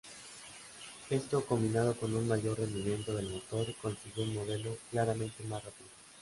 [1.11, 5.89] Esto combinado con un mayor rendimiento del motor consiguió un modelo claramente más rápido.